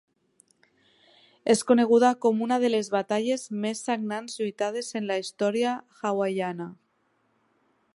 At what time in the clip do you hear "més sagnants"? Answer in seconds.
3.67-4.41